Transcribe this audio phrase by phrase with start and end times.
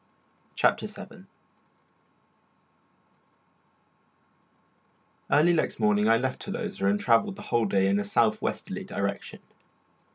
[0.55, 1.25] CHAPTER VII
[5.29, 8.83] Early next morning I left Tolosa and travelled the whole day in a south westerly
[8.83, 9.41] direction.